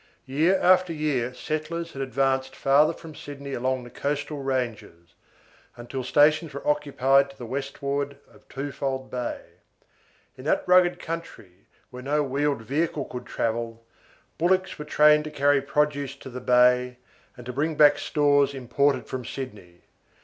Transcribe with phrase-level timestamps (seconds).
[0.25, 5.13] Year after year settlers had advanced farther from Sydney along the coastal ranges,
[5.77, 9.41] until stations were occupied to the westward of Twofold Bay.
[10.35, 13.85] In that rugged country, where no wheeled vehicle could travel,
[14.39, 16.97] bullocks were trained to carry produce to the bay,
[17.37, 19.81] and to bring back stores imported from Sydney.